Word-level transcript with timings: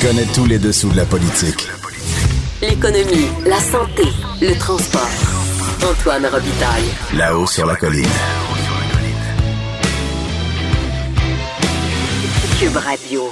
Connaît 0.00 0.26
tous 0.34 0.46
les 0.46 0.58
dessous 0.58 0.90
de 0.90 0.96
la 0.96 1.04
politique. 1.04 1.68
L'économie, 2.62 3.28
la 3.46 3.58
santé, 3.58 4.04
le 4.40 4.56
transport. 4.58 5.08
Antoine 5.82 6.26
Robitaille. 6.26 6.84
Là-haut 7.16 7.46
sur 7.46 7.66
la 7.66 7.74
colline. 7.74 8.04
Cube 12.60 12.76
Radio. 12.76 13.22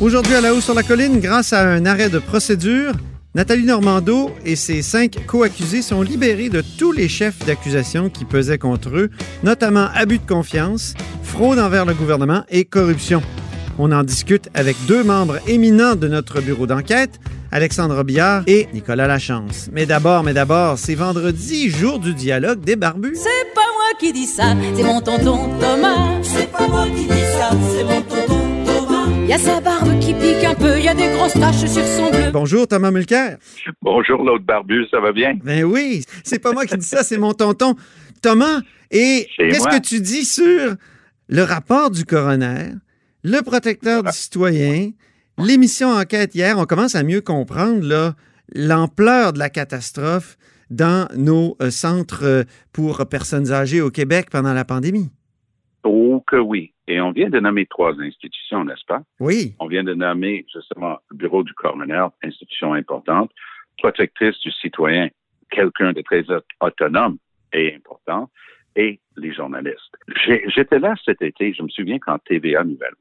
Aujourd'hui 0.00 0.34
à 0.34 0.40
la 0.40 0.54
haut 0.54 0.60
sur 0.60 0.74
la 0.74 0.82
colline, 0.82 1.20
grâce 1.20 1.52
à 1.52 1.62
un 1.62 1.84
arrêt 1.86 2.08
de 2.08 2.18
procédure, 2.18 2.92
Nathalie 3.34 3.64
Normando 3.64 4.30
et 4.44 4.56
ses 4.56 4.82
cinq 4.82 5.18
co-accusés 5.26 5.82
sont 5.82 6.02
libérés 6.02 6.48
de 6.48 6.62
tous 6.78 6.92
les 6.92 7.08
chefs 7.08 7.44
d'accusation 7.44 8.08
qui 8.08 8.24
pesaient 8.24 8.58
contre 8.58 8.90
eux, 8.90 9.10
notamment 9.42 9.88
abus 9.94 10.18
de 10.18 10.26
confiance, 10.26 10.94
fraude 11.22 11.58
envers 11.58 11.86
le 11.86 11.94
gouvernement 11.94 12.44
et 12.50 12.64
corruption. 12.64 13.22
On 13.78 13.90
en 13.90 14.02
discute 14.02 14.50
avec 14.52 14.76
deux 14.86 15.02
membres 15.02 15.38
éminents 15.48 15.96
de 15.96 16.06
notre 16.06 16.42
bureau 16.42 16.66
d'enquête, 16.66 17.18
Alexandre 17.50 17.96
Robillard 17.96 18.42
et 18.46 18.68
Nicolas 18.74 19.06
Lachance. 19.06 19.70
Mais 19.72 19.86
d'abord, 19.86 20.22
mais 20.22 20.34
d'abord, 20.34 20.78
c'est 20.78 20.94
vendredi, 20.94 21.70
jour 21.70 21.98
du 21.98 22.12
dialogue 22.12 22.60
des 22.60 22.76
barbus. 22.76 23.16
C'est 23.16 23.54
pas 23.54 23.60
moi 23.60 23.98
qui 23.98 24.12
dis 24.12 24.26
ça, 24.26 24.54
c'est 24.74 24.82
mon 24.82 25.00
tonton 25.00 25.58
Thomas. 25.58 26.22
C'est 26.22 26.52
pas 26.52 26.68
moi 26.68 26.86
qui 26.94 27.06
dis 27.06 27.24
ça, 27.32 27.50
c'est 27.74 27.84
mon 27.84 28.02
tonton 28.02 28.64
Thomas. 28.66 29.26
Y 29.26 29.32
a 29.32 29.38
sa 29.38 29.60
barbe 29.60 29.98
qui 30.00 30.12
pique 30.12 30.44
un 30.44 30.54
peu, 30.54 30.78
y 30.78 30.88
a 30.88 30.94
des 30.94 31.08
grosses 31.16 31.32
taches 31.32 31.66
sur 31.66 31.84
son 31.84 32.10
bleu. 32.10 32.30
Bonjour 32.30 32.68
Thomas 32.68 32.90
Mulcair. 32.90 33.38
Bonjour 33.80 34.22
l'autre 34.22 34.44
barbu, 34.44 34.86
ça 34.90 35.00
va 35.00 35.12
bien? 35.12 35.38
Ben 35.42 35.64
oui, 35.64 36.04
c'est 36.24 36.38
pas 36.38 36.52
moi 36.52 36.66
qui 36.66 36.76
dis 36.76 36.86
ça, 36.86 37.02
c'est 37.02 37.18
mon 37.18 37.32
tonton 37.32 37.74
Thomas. 38.20 38.60
Et 38.90 39.26
qu'est-ce 39.38 39.68
que 39.68 39.80
tu 39.80 40.00
dis 40.00 40.26
sur 40.26 40.74
le 41.28 41.42
rapport 41.42 41.90
du 41.90 42.04
coroner, 42.04 42.72
le 43.22 43.40
protecteur 43.42 44.02
du 44.02 44.12
citoyen, 44.12 44.90
l'émission 45.38 45.88
Enquête 45.88 46.34
hier? 46.34 46.58
On 46.58 46.64
commence 46.64 46.94
à 46.94 47.02
mieux 47.02 47.20
comprendre 47.20 47.86
là, 47.86 48.14
l'ampleur 48.54 49.32
de 49.32 49.38
la 49.38 49.50
catastrophe 49.50 50.36
dans 50.70 51.08
nos 51.16 51.56
euh, 51.60 51.70
centres 51.70 52.24
euh, 52.24 52.44
pour 52.72 53.06
personnes 53.08 53.52
âgées 53.52 53.80
au 53.80 53.90
Québec 53.90 54.28
pendant 54.30 54.54
la 54.54 54.64
pandémie. 54.64 55.10
Oh 55.84 56.22
que 56.26 56.36
oui. 56.36 56.72
Et 56.88 57.00
on 57.00 57.12
vient 57.12 57.30
de 57.30 57.38
nommer 57.40 57.66
trois 57.66 57.92
institutions, 58.00 58.64
n'est-ce 58.64 58.84
pas? 58.86 59.02
Oui. 59.20 59.54
On 59.60 59.66
vient 59.66 59.84
de 59.84 59.94
nommer 59.94 60.44
justement 60.52 60.98
le 61.10 61.16
bureau 61.16 61.42
du 61.42 61.52
coroner, 61.54 62.06
institution 62.22 62.72
importante, 62.72 63.30
protectrice 63.78 64.38
du 64.40 64.50
citoyen, 64.50 65.08
quelqu'un 65.50 65.92
de 65.92 66.00
très 66.02 66.22
au- 66.30 66.40
autonome 66.66 67.18
et 67.52 67.74
important, 67.74 68.30
et 68.76 69.00
les 69.16 69.32
journalistes. 69.34 69.94
J'étais 70.54 70.78
là 70.78 70.94
cet 71.04 71.20
été, 71.22 71.52
je 71.52 71.62
me 71.62 71.68
souviens 71.68 71.98
quand 71.98 72.18
TVA 72.24 72.64
Nouvelle 72.64 72.94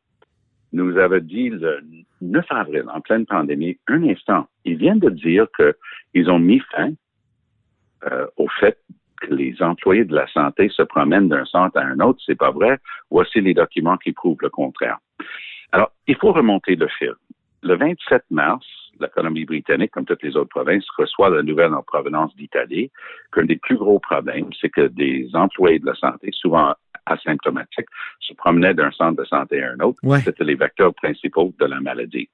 nous 0.74 0.98
avait 0.98 1.22
dit 1.22 1.50
le 1.50 1.82
9 2.22 2.46
avril, 2.50 2.86
en 2.94 3.02
pleine 3.02 3.26
pandémie, 3.26 3.78
un 3.88 4.04
instant, 4.04 4.48
ils 4.66 4.78
viennent 4.78 5.00
de 5.00 5.10
dire 5.10 5.48
qu'ils 5.56 6.30
ont 6.30 6.40
mis 6.40 6.60
fin 6.72 6.92
euh, 8.10 8.28
au 8.38 8.48
fait 8.60 8.78
que 9.22 9.34
les 9.34 9.62
employés 9.62 10.06
de 10.06 10.16
la 10.16 10.28
santé 10.28 10.70
se 10.70 10.82
promènent 10.82 11.30
d'un 11.30 11.46
centre 11.46 11.78
à 11.78 11.84
un 11.84 12.00
autre, 12.00 12.20
c'est 12.26 12.38
pas 12.38 12.52
vrai. 12.52 12.80
Voici 13.10 13.42
les 13.42 13.54
documents 13.54 13.98
qui 13.98 14.12
prouvent 14.12 14.42
le 14.42 14.50
contraire. 14.50 14.98
Alors, 15.72 15.92
il 16.08 16.16
faut 16.16 16.34
remonter 16.34 16.76
le 16.76 16.88
fil. 16.88 17.14
Le 17.62 17.76
27 17.76 18.24
mars, 18.32 18.66
la 19.00 19.08
Colombie-Britannique, 19.08 19.92
comme 19.92 20.06
toutes 20.06 20.24
les 20.24 20.36
autres 20.36 20.50
provinces, 20.50 20.86
reçoit 20.98 21.30
la 21.30 21.44
nouvelle 21.44 21.74
en 21.74 21.84
provenance 21.84 22.36
d'Italie 22.36 22.92
qu'un 23.32 23.46
des 23.46 23.58
plus 23.58 23.78
gros 23.78 24.00
problèmes, 24.00 24.50
c'est 24.60 24.70
que 24.70 24.88
des 24.88 25.30
employés 25.34 25.80
de 25.80 25.86
la 25.86 25.96
santé, 25.96 26.30
souvent 26.32 26.74
asymptomatiques, 27.06 27.88
se 28.20 28.34
promenaient 28.34 28.74
d'un 28.74 28.92
centre 28.92 29.22
de 29.22 29.26
santé 29.26 29.64
à 29.64 29.72
un 29.72 29.80
autre. 29.80 30.00
Ouais. 30.04 30.20
C'était 30.20 30.44
les 30.44 30.56
vecteurs 30.56 30.94
principaux 30.94 31.54
de 31.60 31.66
la 31.66 31.80
maladie. 31.80 32.30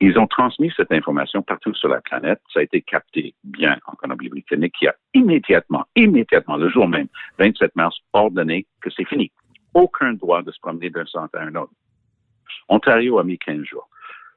Ils 0.00 0.18
ont 0.18 0.26
transmis 0.26 0.72
cette 0.76 0.92
information 0.92 1.42
partout 1.42 1.74
sur 1.74 1.88
la 1.88 2.00
planète. 2.00 2.40
Ça 2.52 2.60
a 2.60 2.62
été 2.62 2.80
capté 2.80 3.34
bien 3.44 3.78
en 3.86 3.92
Colombie-Britannique 3.96 4.74
qui 4.78 4.88
a 4.88 4.94
immédiatement, 5.12 5.84
immédiatement, 5.94 6.56
le 6.56 6.70
jour 6.70 6.88
même, 6.88 7.08
27 7.38 7.76
mars, 7.76 7.96
ordonné 8.14 8.66
que 8.80 8.88
c'est 8.90 9.06
fini. 9.06 9.30
Aucun 9.74 10.14
droit 10.14 10.42
de 10.42 10.50
se 10.52 10.60
promener 10.60 10.88
d'un 10.88 11.04
centre 11.04 11.36
à 11.36 11.42
un 11.42 11.54
autre. 11.54 11.72
Ontario 12.70 13.18
a 13.18 13.24
mis 13.24 13.38
15 13.38 13.62
jours. 13.64 13.88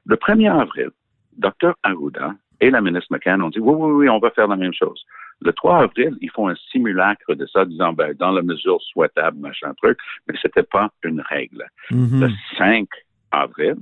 Le 0.04 0.16
1er 0.16 0.52
avril, 0.52 0.90
Dr. 1.38 1.74
Arruda 1.82 2.34
et 2.60 2.70
la 2.70 2.82
ministre 2.82 3.08
McCann 3.10 3.40
ont 3.42 3.48
dit 3.48 3.58
oui, 3.58 3.74
oui, 3.74 3.92
oui, 3.92 4.08
on 4.10 4.18
va 4.18 4.30
faire 4.30 4.48
la 4.48 4.56
même 4.56 4.74
chose. 4.74 5.02
Le 5.40 5.52
3 5.52 5.82
avril, 5.82 6.16
ils 6.20 6.30
font 6.30 6.48
un 6.48 6.54
simulacre 6.70 7.34
de 7.34 7.46
ça, 7.46 7.64
disant 7.64 7.92
ben, 7.92 8.14
dans 8.14 8.30
la 8.30 8.42
mesure 8.42 8.80
souhaitable, 8.82 9.38
machin 9.38 9.72
truc, 9.74 9.98
mais 10.26 10.34
c'était 10.40 10.62
pas 10.62 10.90
une 11.02 11.20
règle. 11.20 11.66
Mhm. 11.90 12.20
Le 12.20 12.30
5 12.56 12.88
avril, 13.30 13.76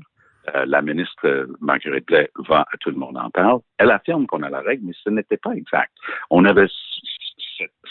euh, 0.54 0.64
la 0.66 0.82
ministre 0.82 1.26
euh, 1.26 1.46
Marguerite 1.60 2.06
Blais 2.06 2.30
va 2.48 2.66
à 2.72 2.76
Tout 2.78 2.90
le 2.90 2.96
monde 2.96 3.16
en 3.16 3.30
parle. 3.30 3.60
Elle 3.78 3.90
affirme 3.90 4.26
qu'on 4.26 4.42
a 4.42 4.50
la 4.50 4.60
règle, 4.60 4.86
mais 4.86 4.94
ce 5.04 5.10
n'était 5.10 5.36
pas 5.36 5.52
exact. 5.52 5.92
On 6.30 6.44
avait 6.44 6.66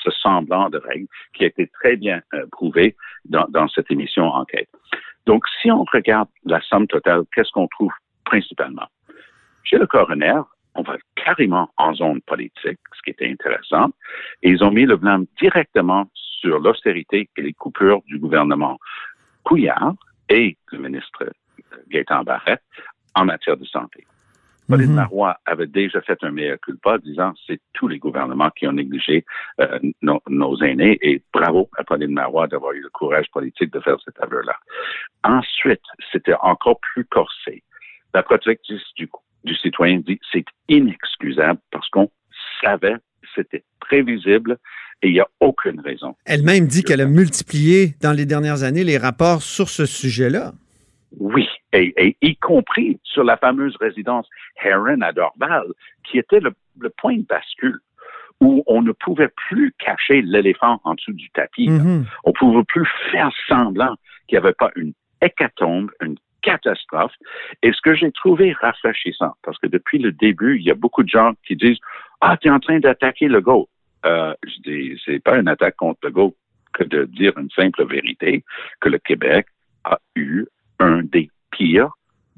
ce 0.04 0.12
semblant 0.12 0.70
de 0.70 0.78
règle 0.78 1.08
qui 1.34 1.44
a 1.44 1.48
été 1.48 1.68
très 1.68 1.96
bien 1.96 2.22
euh, 2.34 2.46
prouvé 2.52 2.96
dans, 3.26 3.46
dans 3.50 3.68
cette 3.70 3.90
émission 3.92 4.26
Enquête. 4.26 4.70
Donc, 5.26 5.44
si 5.62 5.72
on 5.72 5.86
regarde 5.94 6.28
la 6.46 6.60
somme 6.62 6.88
totale, 6.88 7.24
qu'est-ce 7.34 7.52
qu'on 7.52 7.68
trouve 7.68 7.92
principalement? 8.26 8.88
Chez 9.64 9.78
le 9.78 9.88
coroner, 9.88 10.42
on 10.76 10.84
va 10.84 10.98
carrément 11.16 11.70
en 11.78 11.94
zone 11.94 12.22
politique, 12.22 12.80
ce 12.96 13.02
qui 13.04 13.12
était 13.12 13.30
intéressant, 13.30 13.90
et 14.44 14.50
ils 14.50 14.64
ont 14.64 14.72
mis 14.72 14.86
le 14.86 14.98
blâme 14.98 15.26
directement 15.40 16.10
sur 16.16 16.60
l'austérité 16.60 17.30
et 17.38 17.42
les 17.42 17.54
coupures 17.54 18.02
du 18.08 18.18
gouvernement 18.18 18.80
Couillard 19.44 19.94
et 20.30 20.58
le 20.72 20.78
ministre 20.80 21.24
euh, 21.24 21.78
Gaétan 21.90 22.24
Barrette 22.24 22.64
en 23.16 23.26
matière 23.26 23.58
de 23.58 23.66
santé. 23.66 24.06
Pauline 24.72 24.92
Mhm. 24.92 24.96
Marois 24.96 25.38
avait 25.46 25.68
déjà 25.68 26.02
fait 26.02 26.18
un 26.24 26.32
meilleur 26.32 26.58
culpa, 26.60 26.98
disant 26.98 27.34
c'est 27.46 27.60
tous 27.74 27.90
les 27.90 28.00
gouvernements 28.00 28.50
qui 28.52 28.68
ont 28.68 28.72
négligé 28.72 29.26
euh, 29.60 29.80
nos, 30.02 30.22
nos 30.30 30.58
aînés 30.62 30.98
et 31.02 31.22
bravo 31.34 31.70
à 31.78 31.84
Pauline 31.84 32.14
Marois 32.14 32.48
d'avoir 32.48 32.72
eu 32.72 32.82
le 32.82 32.90
courage 32.90 33.30
politique 33.32 33.74
de 33.74 33.82
faire 33.82 33.98
cet 34.06 34.16
aveu-là. 34.22 34.56
Ensuite, 35.24 35.82
c'était 36.12 36.36
encore 36.42 36.80
plus 36.94 37.04
corsé. 37.06 37.64
La 38.14 38.24
protectrice 38.24 38.82
du, 38.96 39.10
du 39.44 39.56
citoyen 39.56 40.00
dit 40.00 40.20
c'est 40.32 40.46
inexcusable 40.70 41.60
parce 41.72 41.88
qu'on 41.90 42.10
savait, 42.64 42.96
c'était 43.36 43.64
prévisible 43.80 44.58
et 45.02 45.08
il 45.08 45.14
n'y 45.14 45.20
a 45.20 45.28
aucune 45.40 45.80
raison. 45.80 46.16
Elle-même 46.26 46.68
dit 46.68 46.84
qu'elle 46.84 47.02
a 47.02 47.08
multiplié 47.08 47.96
dans 48.02 48.12
les 48.12 48.26
dernières 48.26 48.64
années 48.64 48.84
les 48.84 48.98
rapports 48.98 49.42
sur 49.42 49.70
ce 49.70 49.86
sujet-là. 49.86 50.54
Oui, 51.20 51.48
et, 51.74 51.94
et 51.98 52.18
y 52.22 52.36
compris 52.38 53.00
sur 53.04 53.24
la 53.24 53.36
fameuse 53.38 53.76
résidence 53.78 54.28
Heron 54.64 55.02
à 55.02 55.12
Dorval, 55.12 55.66
qui 56.10 56.20
était 56.20 56.40
le, 56.40 56.52
le 56.80 56.90
point 56.90 57.18
de 57.18 57.26
bascule 57.26 57.80
où 58.40 58.64
on 58.66 58.82
ne 58.82 58.92
pouvait 58.92 59.30
plus 59.50 59.74
cacher 59.78 60.22
l'éléphant 60.24 60.82
en 60.84 60.96
dessous 60.96 61.14
du 61.14 61.30
tapis. 61.30 61.70
Mhm. 61.70 62.06
On 62.24 62.34
pouvait 62.34 62.64
plus 62.64 62.88
faire 63.12 63.32
semblant 63.48 63.96
qu'il 64.28 64.40
n'y 64.40 64.44
avait 64.44 64.54
pas 64.54 64.72
une 64.76 64.94
hécatombe, 65.22 65.92
une 66.02 66.16
catastrophe. 66.42 67.14
Et 67.64 67.72
ce 67.72 67.82
que 67.82 67.96
j'ai 67.96 68.12
trouvé 68.12 68.54
rafraîchissant, 68.54 69.34
parce 69.44 69.58
que 69.60 69.68
depuis 69.68 70.00
le 70.00 70.12
début, 70.12 70.58
il 70.58 70.64
y 70.64 70.72
a 70.72 70.76
beaucoup 70.76 71.04
de 71.04 71.10
gens 71.10 71.34
qui 71.46 71.56
disent 71.56 71.80
Ah, 72.22 72.38
tu 72.38 72.48
es 72.48 72.52
en 72.52 72.60
train 72.60 72.80
d'attaquer 72.80 73.28
le 73.28 73.42
GO. 73.42 73.70
Euh, 74.06 74.34
je 74.44 74.62
dis, 74.62 75.02
c'est 75.06 75.20
pas 75.24 75.38
une 75.38 75.48
attaque 75.48 75.76
contre 75.76 76.00
le 76.04 76.12
GO 76.12 76.36
que 76.74 76.84
de 76.84 77.06
dire 77.06 77.38
une 77.38 77.50
simple 77.52 77.86
vérité, 77.86 78.44
que 78.80 78.90
le 78.90 78.98
Québec 78.98 79.46
a 79.84 80.00
eu 80.16 80.46
un 80.80 81.04
des 81.04 81.30
pires 81.52 81.92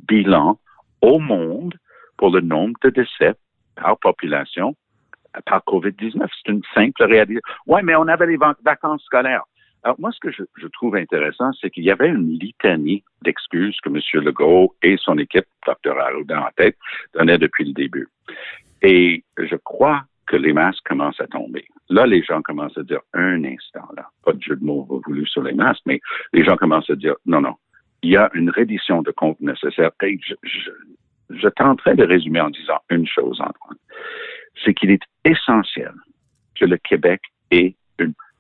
bilans 0.10 0.60
au 1.02 1.20
monde 1.20 1.76
pour 2.18 2.32
le 2.32 2.42
nombre 2.42 2.76
de 2.84 2.90
décès 2.90 3.36
par 3.76 3.98
population 4.00 4.76
par 5.46 5.62
COVID-19. 5.66 6.28
C'est 6.44 6.52
une 6.52 6.62
simple 6.74 7.04
réalité. 7.04 7.42
Ouais, 7.66 7.82
mais 7.82 7.96
on 7.96 8.08
avait 8.08 8.28
les 8.28 8.38
vac- 8.38 8.58
vacances 8.64 9.04
scolaires. 9.04 9.44
Alors, 9.84 10.00
moi, 10.00 10.12
ce 10.12 10.20
que 10.20 10.32
je, 10.32 10.68
trouve 10.68 10.96
intéressant, 10.96 11.52
c'est 11.60 11.70
qu'il 11.70 11.84
y 11.84 11.92
avait 11.92 12.08
une 12.08 12.40
litanie 12.40 13.04
d'excuses 13.22 13.78
que 13.82 13.90
M. 13.90 14.24
Legault 14.24 14.76
et 14.82 14.96
son 14.98 15.18
équipe, 15.18 15.46
Dr. 15.68 16.00
Arruda 16.00 16.42
en 16.42 16.50
tête, 16.56 16.78
donnaient 17.14 17.38
depuis 17.38 17.66
le 17.66 17.74
début. 17.74 18.08
Et 18.82 19.24
je 19.38 19.56
crois 19.58 20.04
que 20.26 20.38
les 20.38 20.54
masques 20.54 20.86
commencent 20.86 21.20
à 21.20 21.28
tomber. 21.28 21.66
Là, 21.90 22.06
les 22.06 22.24
gens 22.24 22.42
commencent 22.42 22.78
à 22.78 22.84
dire 22.84 23.02
un 23.14 23.44
instant, 23.44 23.88
là, 23.96 24.08
pas 24.24 24.32
de 24.32 24.42
jeu 24.42 24.56
de 24.56 24.64
mots 24.64 24.88
voulu 25.06 25.28
sur 25.28 25.44
les 25.44 25.54
masques, 25.54 25.84
mais 25.86 26.00
les 26.32 26.46
gens 26.46 26.56
commencent 26.56 26.90
à 26.90 26.96
dire 26.96 27.16
non, 27.26 27.42
non, 27.42 27.56
il 28.04 28.12
y 28.12 28.18
a 28.18 28.30
une 28.34 28.50
reddition 28.50 29.02
de 29.02 29.12
comptes 29.12 29.40
nécessaire. 29.42 29.92
Je, 30.02 30.36
je, 30.44 30.72
je 31.30 31.48
tenterai 31.50 31.96
de 31.96 32.06
résumer 32.06 32.40
en 32.40 32.50
disant 32.50 32.80
une 32.90 33.08
chose, 33.08 33.40
Antoine. 33.42 33.78
C'est 34.64 34.74
qu'il 34.74 34.92
est 34.92 35.04
essentiel 35.26 35.94
que 36.56 36.66
le 36.66 36.78
Québec 36.78 37.22
ait 37.52 37.76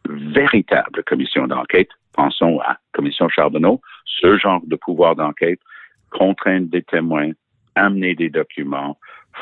véritable 0.08 1.04
commission 1.04 1.48
d'enquête. 1.48 1.90
Pensons 2.14 2.60
à 2.62 2.78
Commission 2.92 3.28
Charbonneau, 3.30 3.82
ce 4.06 4.38
genre 4.38 4.62
de 4.66 4.76
pouvoir 4.76 5.16
d'enquête, 5.16 5.60
contraindre 6.12 6.70
des 6.70 6.84
témoins, 6.84 7.32
amener 7.76 8.14
des 8.16 8.30
documents, 8.30 8.98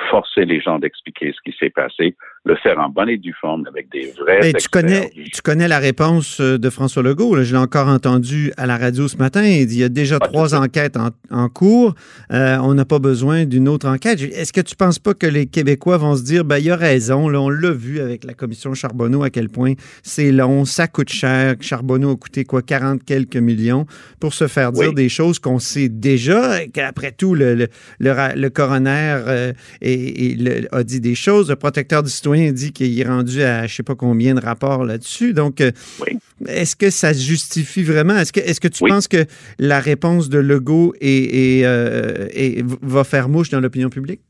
forcer 0.09 0.45
les 0.45 0.61
gens 0.61 0.79
d'expliquer 0.79 1.33
ce 1.33 1.41
qui 1.43 1.55
s'est 1.57 1.69
passé, 1.69 2.15
le 2.43 2.55
faire 2.55 2.79
en 2.79 2.89
bonne 2.89 3.07
et 3.09 3.17
due 3.17 3.35
forme 3.39 3.67
avec 3.67 3.91
des 3.91 4.11
vrais. 4.19 4.39
Mais 4.41 4.53
tu 4.53 4.67
connais, 4.67 5.11
tu 5.31 5.43
connais 5.43 5.67
la 5.67 5.77
réponse 5.77 6.39
euh, 6.41 6.57
de 6.57 6.69
François 6.71 7.03
Legault. 7.03 7.35
Là, 7.35 7.43
je 7.43 7.51
l'ai 7.53 7.61
encore 7.61 7.87
entendu 7.87 8.51
à 8.57 8.65
la 8.65 8.77
radio 8.77 9.07
ce 9.07 9.15
matin. 9.17 9.43
Il 9.43 9.67
dit 9.67 9.75
il 9.75 9.81
y 9.81 9.83
a 9.83 9.89
déjà 9.89 10.17
trois 10.17 10.55
enquêtes 10.55 10.97
en, 10.97 11.09
en 11.29 11.49
cours. 11.49 11.93
Euh, 12.33 12.57
on 12.63 12.73
n'a 12.73 12.83
pas 12.83 12.97
besoin 12.97 13.45
d'une 13.45 13.67
autre 13.69 13.87
enquête. 13.87 14.19
Est-ce 14.21 14.51
que 14.53 14.61
tu 14.61 14.75
penses 14.75 14.97
pas 14.97 15.13
que 15.13 15.27
les 15.27 15.45
Québécois 15.45 15.97
vont 15.97 16.15
se 16.15 16.23
dire 16.23 16.43
ben 16.43 16.57
il 16.57 16.71
a 16.71 16.75
raison. 16.75 17.29
Là, 17.29 17.39
on 17.39 17.49
l'a 17.49 17.69
vu 17.71 17.99
avec 17.99 18.23
la 18.23 18.33
commission 18.33 18.73
Charbonneau 18.73 19.21
à 19.21 19.29
quel 19.29 19.49
point 19.49 19.73
c'est 20.01 20.31
long, 20.31 20.65
ça 20.65 20.87
coûte 20.87 21.09
cher. 21.09 21.53
Charbonneau 21.59 22.13
a 22.13 22.15
coûté 22.17 22.43
quoi 22.43 22.63
40 22.63 23.03
quelques 23.03 23.37
millions 23.37 23.85
pour 24.19 24.33
se 24.33 24.47
faire 24.47 24.71
dire 24.71 24.89
Oui. 24.89 24.95
des 24.95 25.09
choses 25.09 25.37
qu'on 25.37 25.59
sait 25.59 25.89
déjà. 25.89 26.65
Qu'après 26.73 27.11
tout 27.11 27.35
le, 27.35 27.53
le, 27.53 27.67
le, 27.99 28.11
ra- 28.11 28.33
le 28.33 28.49
coroner 28.49 29.19
euh, 29.27 29.53
et, 29.81 30.31
et 30.31 30.35
le- 30.35 30.75
a 30.75 30.83
dit 30.83 31.01
des 31.01 31.13
choses. 31.13 31.47
Le 31.51 31.55
protecteur 31.55 32.01
du 32.01 32.09
citoyen 32.09 32.30
dit 32.51 32.71
qu'il 32.73 32.99
est 32.99 33.07
rendu 33.07 33.41
à 33.43 33.67
je 33.67 33.75
sais 33.75 33.83
pas 33.83 33.95
combien 33.95 34.33
de 34.35 34.41
rapports 34.41 34.83
là-dessus. 34.85 35.33
Donc, 35.33 35.61
euh, 35.61 35.71
Oui. 35.99 36.17
est-ce 36.47 36.75
que 36.75 36.89
ça 36.89 37.13
se 37.13 37.21
justifie 37.21 37.83
vraiment? 37.83 38.15
Est-ce 38.15 38.31
que, 38.33 38.39
est-ce 38.39 38.59
que 38.61 38.67
tu 38.67 38.83
Oui. 38.83 38.89
penses 38.89 39.07
que 39.07 39.25
la 39.59 39.79
réponse 39.79 40.29
de 40.29 40.39
Legault 40.39 40.93
est, 41.01 41.59
est, 41.59 41.65
euh, 41.65 42.27
est- 42.33 42.63
va 42.81 43.03
faire 43.03 43.29
mouche 43.29 43.49
dans 43.49 43.59
l'opinion 43.59 43.89
publique? 43.89 44.21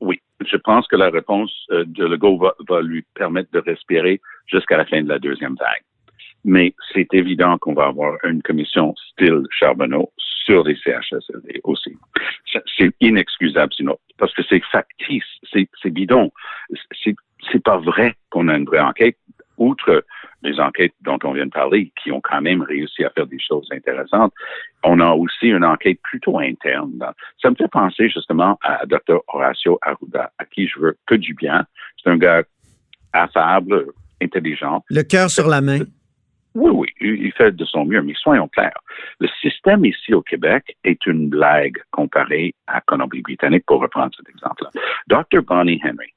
Oui, 0.00 0.20
je 0.50 0.56
pense 0.56 0.86
que 0.86 0.96
la 0.96 1.10
réponse 1.10 1.52
euh, 1.70 1.84
de 1.86 2.04
Legault 2.04 2.38
va, 2.38 2.54
va 2.68 2.80
lui 2.82 3.04
permettre 3.14 3.50
de 3.52 3.58
respirer 3.58 4.20
jusqu'à 4.46 4.76
la 4.76 4.84
fin 4.86 5.02
de 5.02 5.08
la 5.08 5.18
deuxième 5.18 5.54
vague. 5.58 5.82
Mais 6.44 6.74
c'est 6.94 7.08
évident 7.12 7.58
qu'on 7.58 7.74
va 7.74 7.86
avoir 7.86 8.16
une 8.24 8.40
commission 8.42 8.94
style 9.12 9.42
Charbonneau 9.50 10.10
sur 10.46 10.64
les 10.64 10.74
CHSLD 10.82 11.60
aussi. 11.64 11.94
C'est 12.78 12.90
inexcusable 13.00 13.72
sinon, 13.76 13.98
parce 14.18 14.32
que 14.34 14.42
c'est 14.48 14.62
factice, 14.72 15.22
c'est 15.52 15.68
c'est 15.82 15.90
bidon. 15.90 16.30
C'est 17.04 17.14
c'est 17.50 17.62
pas 17.62 17.78
vrai 17.78 18.14
qu'on 18.30 18.48
a 18.48 18.56
une 18.56 18.64
vraie 18.64 18.80
enquête, 18.80 19.16
outre 19.56 20.04
les 20.42 20.58
enquêtes 20.58 20.94
dont 21.02 21.18
on 21.24 21.32
vient 21.32 21.46
de 21.46 21.50
parler, 21.50 21.92
qui 22.02 22.10
ont 22.12 22.20
quand 22.20 22.40
même 22.40 22.62
réussi 22.62 23.04
à 23.04 23.10
faire 23.10 23.26
des 23.26 23.38
choses 23.38 23.68
intéressantes. 23.72 24.32
On 24.84 25.00
a 25.00 25.10
aussi 25.12 25.48
une 25.48 25.64
enquête 25.64 26.00
plutôt 26.02 26.38
interne. 26.38 26.92
ça 27.42 27.50
me 27.50 27.56
fait 27.56 27.68
penser 27.68 28.08
justement 28.08 28.58
à 28.62 28.86
Dr. 28.86 29.20
Horacio 29.28 29.78
Arruda, 29.82 30.32
à 30.38 30.44
qui 30.46 30.66
je 30.66 30.78
veux 30.78 30.96
que 31.06 31.14
du 31.14 31.34
bien. 31.34 31.66
C'est 32.02 32.10
un 32.10 32.16
gars 32.16 32.42
affable, 33.12 33.86
intelligent. 34.22 34.82
Le 34.88 35.02
cœur 35.02 35.30
sur 35.30 35.48
la 35.48 35.60
main. 35.60 35.80
Oui, 36.54 36.70
oui, 36.72 36.88
il 37.00 37.26
il 37.26 37.32
fait 37.32 37.54
de 37.54 37.64
son 37.64 37.84
mieux, 37.84 38.02
mais 38.02 38.14
soyons 38.14 38.48
clairs. 38.48 38.80
Le 39.20 39.28
système 39.40 39.84
ici 39.84 40.14
au 40.14 40.22
Québec 40.22 40.76
est 40.82 41.06
une 41.06 41.28
blague 41.28 41.78
comparé 41.92 42.54
à 42.66 42.80
Colombie-Britannique, 42.80 43.64
pour 43.66 43.80
reprendre 43.80 44.10
cet 44.16 44.28
exemple-là. 44.28 44.70
Dr. 45.06 45.42
Bonnie 45.42 45.80
Henry, 45.84 46.12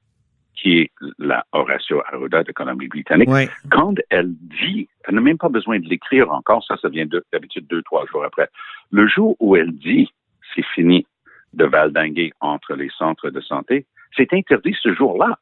qui 0.63 0.79
est 0.79 0.91
la 1.19 1.45
Horacio 1.51 2.01
Arruda 2.07 2.43
de 2.43 2.53
Colombie-Britannique, 2.53 3.27
quand 3.69 3.95
elle 4.09 4.29
dit, 4.61 4.87
elle 5.05 5.15
n'a 5.15 5.21
même 5.21 5.37
pas 5.37 5.49
besoin 5.49 5.77
de 5.77 5.85
l'écrire 5.89 6.31
encore, 6.31 6.63
ça, 6.65 6.77
ça 6.81 6.87
vient 6.87 7.05
de- 7.05 7.21
d'habitude 7.33 7.67
deux, 7.69 7.81
trois 7.81 8.05
jours 8.09 8.23
après. 8.23 8.47
Le 8.89 9.05
jour 9.09 9.35
où 9.41 9.57
elle 9.57 9.73
dit, 9.73 10.07
c'est 10.55 10.63
fini 10.73 11.05
de 11.53 11.65
valdinguer 11.65 12.31
entre 12.39 12.75
les 12.75 12.89
centres 12.97 13.29
de 13.29 13.41
santé, 13.41 13.85
c'est 14.15 14.31
interdit 14.33 14.73
ce 14.81 14.93
jour-là. 14.93 15.37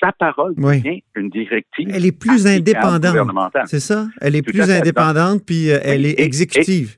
Sa 0.00 0.10
parole 0.10 0.54
Oui. 0.58 0.78
devient 0.82 1.02
une 1.14 1.30
directive. 1.30 1.88
Elle 1.94 2.06
est 2.06 2.18
plus 2.18 2.46
indépendante. 2.48 3.52
C'est 3.66 3.78
ça? 3.80 4.08
Elle 4.20 4.34
est 4.34 4.42
Tout 4.42 4.50
plus 4.52 4.68
indépendante, 4.70 5.42
puis 5.46 5.70
euh, 5.70 5.78
elle 5.84 6.04
est 6.06 6.18
exécutive. 6.18 6.96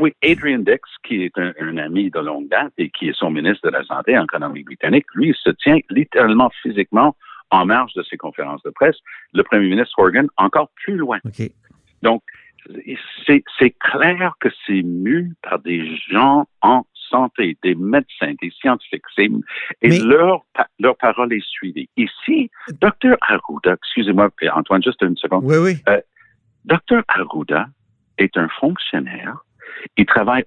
Oui, 0.00 0.14
Adrian 0.24 0.60
Dix, 0.60 0.80
qui 1.04 1.22
est 1.24 1.38
un, 1.38 1.52
un 1.60 1.76
ami 1.76 2.10
de 2.10 2.18
longue 2.20 2.48
date 2.48 2.72
et 2.78 2.90
qui 2.90 3.08
est 3.08 3.16
son 3.16 3.30
ministre 3.30 3.68
de 3.68 3.72
la 3.72 3.84
Santé 3.84 4.16
en 4.18 4.26
Colombie-Britannique, 4.26 5.06
lui, 5.14 5.28
il 5.28 5.34
se 5.34 5.50
tient 5.50 5.78
littéralement 5.90 6.50
physiquement 6.62 7.14
en 7.50 7.66
marge 7.66 7.92
de 7.94 8.02
ses 8.02 8.16
conférences 8.16 8.62
de 8.62 8.70
presse. 8.70 8.96
Le 9.34 9.42
premier 9.42 9.68
ministre 9.68 9.98
Horgan, 9.98 10.28
encore 10.36 10.70
plus 10.76 10.96
loin. 10.96 11.18
Donc, 12.02 12.22
c'est 13.26 13.74
clair 13.78 14.34
que 14.40 14.48
c'est 14.66 14.82
mu 14.82 15.34
par 15.42 15.58
des 15.60 15.96
gens 16.10 16.46
en 16.62 16.84
santé, 17.10 17.58
des 17.62 17.74
médecins, 17.74 18.34
des 18.40 18.50
scientifiques. 18.50 19.02
Et 19.18 19.28
Mais- 19.82 19.98
leur, 19.98 20.44
leur 20.78 20.96
parole 20.96 21.32
est 21.32 21.44
suivie. 21.46 21.88
Ici, 21.96 22.50
Dr. 22.80 23.16
Arruda, 23.20 23.74
excusez-moi, 23.74 24.30
Antoine, 24.54 24.82
juste 24.82 25.02
une 25.02 25.16
seconde. 25.16 25.44
Oui, 25.44 25.56
oui. 25.58 25.74
Dr. 26.64 27.02
Arruda 27.08 27.66
est 28.18 28.36
un 28.36 28.48
fonctionnaire. 28.48 29.44
Il 29.96 30.06
travaille 30.06 30.44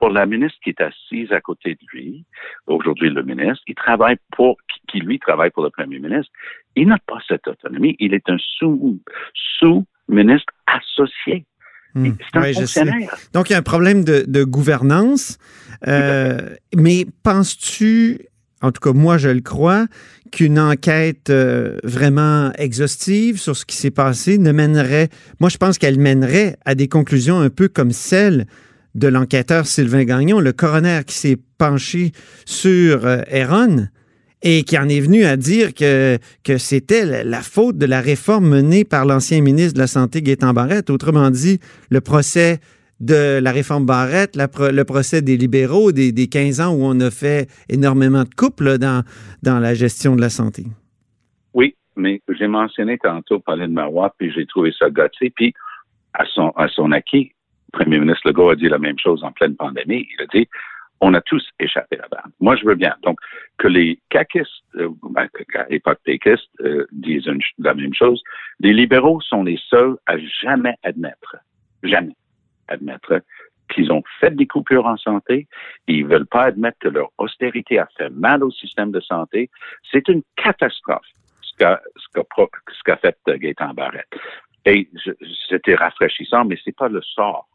pour 0.00 0.10
la 0.10 0.26
ministre 0.26 0.58
qui 0.64 0.70
est 0.70 0.80
assise 0.80 1.30
à 1.30 1.40
côté 1.40 1.74
de 1.74 1.86
lui, 1.92 2.24
aujourd'hui 2.66 3.10
le 3.10 3.22
ministre. 3.22 3.62
Il 3.68 3.74
travaille 3.74 4.16
pour, 4.34 4.56
qui, 4.88 4.98
lui 4.98 5.18
travaille 5.18 5.50
pour 5.50 5.62
le 5.62 5.70
premier 5.70 5.98
ministre. 5.98 6.32
Il 6.74 6.88
n'a 6.88 6.98
pas 7.06 7.18
cette 7.28 7.46
autonomie. 7.46 7.96
Il 8.00 8.14
est 8.14 8.28
un 8.28 8.38
sous, 8.38 8.98
sous-ministre 9.58 10.52
associé. 10.66 11.44
Hmm. 11.94 12.12
C'est 12.18 12.38
un 12.38 12.42
Ouais, 12.42 12.52
je 12.54 12.64
sais. 12.64 12.80
fonctionnaire. 12.80 13.16
Donc, 13.34 13.50
il 13.50 13.52
y 13.52 13.56
a 13.56 13.58
un 13.58 13.62
problème 13.62 14.02
de, 14.02 14.24
de 14.26 14.42
gouvernance. 14.42 15.38
Euh, 15.86 16.56
mais 16.74 17.04
penses-tu, 17.22 18.20
en 18.62 18.72
tout 18.72 18.80
cas, 18.80 18.92
moi, 18.92 19.18
je 19.18 19.28
le 19.28 19.40
crois, 19.40 19.86
qu'une 20.32 20.58
enquête 20.58 21.28
euh, 21.28 21.76
vraiment 21.82 22.52
exhaustive 22.56 23.38
sur 23.38 23.56
ce 23.56 23.66
qui 23.66 23.76
s'est 23.76 23.90
passé 23.90 24.38
ne 24.38 24.52
mènerait, 24.52 25.08
moi, 25.40 25.50
je 25.50 25.58
pense 25.58 25.76
qu'elle 25.76 25.98
mènerait 25.98 26.56
à 26.64 26.74
des 26.74 26.88
conclusions 26.88 27.40
un 27.40 27.50
peu 27.50 27.68
comme 27.68 27.90
celles 27.90 28.46
de 28.94 29.08
l'enquêteur 29.08 29.66
Sylvain 29.66 30.04
Gagnon, 30.04 30.40
le 30.40 30.52
coroner 30.52 31.00
qui 31.06 31.14
s'est 31.14 31.38
penché 31.58 32.12
sur 32.44 33.06
euh, 33.06 33.22
et 34.42 34.62
qui 34.64 34.78
en 34.78 34.88
est 34.88 35.00
venu 35.00 35.24
à 35.24 35.36
dire 35.36 35.74
que, 35.74 36.18
c'était 36.58 37.24
la, 37.24 37.40
faute 37.42 37.76
de 37.76 37.86
la 37.86 38.00
réforme 38.00 38.48
menée 38.48 38.84
par 38.84 39.04
l'ancien 39.04 39.42
ministre 39.42 39.74
de 39.74 39.80
la 39.80 39.86
Santé, 39.86 40.22
Gaétan 40.22 40.52
Barrette. 40.52 40.90
Autrement 40.90 41.30
dit, 41.30 41.60
le 41.90 42.00
procès 42.00 42.60
de 43.00 43.38
la 43.42 43.52
réforme 43.52 43.86
Barrette, 43.86 44.36
le 44.36 44.82
procès 44.84 45.22
des 45.22 45.36
libéraux, 45.36 45.92
des, 45.92 46.12
des 46.12 46.28
15 46.28 46.60
ans 46.60 46.74
où 46.74 46.82
on 46.82 47.00
a 47.00 47.10
fait 47.10 47.50
énormément 47.68 48.24
de 48.24 48.34
coupes 48.34 48.60
là, 48.60 48.78
dans, 48.78 49.02
la 49.42 49.74
gestion 49.74 50.16
de 50.16 50.20
la 50.20 50.28
santé. 50.28 50.64
Oui, 51.54 51.74
mais 51.96 52.20
j'ai 52.28 52.46
mentionné 52.46 52.98
tantôt 52.98 53.40
Pauline 53.40 53.72
Marois, 53.72 54.14
puis 54.18 54.30
j'ai 54.34 54.46
trouvé 54.46 54.72
ça 54.78 54.90
gâté. 54.90 55.30
Puis, 55.34 55.54
à 56.12 56.24
son, 56.26 56.92
acquis, 56.92 57.32
premier 57.70 57.98
ministre 57.98 58.28
Legault 58.28 58.50
a 58.50 58.56
dit 58.56 58.68
la 58.68 58.78
même 58.78 58.98
chose 58.98 59.22
en 59.24 59.32
pleine 59.32 59.56
pandémie. 59.56 60.06
Il 60.16 60.22
a 60.22 60.26
dit 60.26 60.48
on 61.00 61.14
a 61.14 61.20
tous 61.22 61.48
échappé 61.58 61.96
là-bas. 61.96 62.22
Moi, 62.40 62.56
je 62.56 62.64
veux 62.66 62.74
bien. 62.74 62.94
Donc, 63.02 63.18
que 63.58 63.68
les 63.68 63.98
caquistes, 64.10 64.50
euh, 64.76 64.90
ben, 65.10 65.28
que- 65.28 65.44
qu'à 65.44 65.66
l'époque 65.70 65.98
péquistes, 66.04 66.50
euh, 66.60 66.86
disent 66.92 67.28
la 67.58 67.74
même 67.74 67.94
chose, 67.94 68.22
les 68.60 68.72
libéraux 68.72 69.20
sont 69.22 69.42
les 69.42 69.58
seuls 69.68 69.96
à 70.06 70.18
jamais 70.42 70.74
admettre, 70.82 71.36
jamais 71.82 72.16
admettre 72.68 73.22
qu'ils 73.72 73.90
ont 73.92 74.02
fait 74.18 74.34
des 74.34 74.46
coupures 74.46 74.86
en 74.86 74.96
santé. 74.96 75.46
Ils 75.86 76.04
veulent 76.04 76.26
pas 76.26 76.44
admettre 76.44 76.78
que 76.80 76.88
leur 76.88 77.10
austérité 77.18 77.78
a 77.78 77.88
fait 77.96 78.10
mal 78.10 78.44
au 78.44 78.50
système 78.50 78.90
de 78.90 79.00
santé. 79.00 79.48
C'est 79.90 80.06
une 80.08 80.22
catastrophe 80.36 81.06
ce 81.42 81.56
qu'a 82.84 82.96
fait 82.96 83.16
euh, 83.28 83.36
Gaétan 83.36 83.72
Barrette. 83.74 84.08
Et 84.66 84.88
c'était 85.48 85.74
rafraîchissant, 85.74 86.44
mais 86.44 86.58
c'est 86.64 86.76
pas 86.76 86.88
le 86.88 87.00
sort 87.02 87.48